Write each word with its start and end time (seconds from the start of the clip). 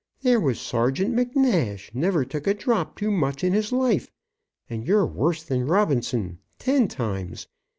There 0.23 0.39
was 0.39 0.59
Sergeant 0.59 1.15
MacNash 1.15 1.93
never 1.93 2.25
took 2.25 2.47
a 2.47 2.55
drop 2.55 2.95
too 2.97 3.11
much 3.11 3.43
in 3.43 3.53
his 3.53 3.71
life. 3.71 4.09
And 4.67 4.83
you're 4.87 5.05
worse 5.05 5.43
than 5.43 5.67
Robinson 5.67 6.39
ten 6.57 6.87
times. 6.87 7.45